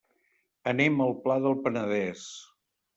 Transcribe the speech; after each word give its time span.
Anem 0.71 0.97
al 1.07 1.15
Pla 1.27 1.37
del 1.47 1.59
Penedès. 1.69 2.29